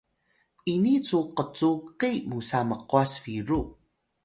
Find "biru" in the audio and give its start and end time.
3.23-3.61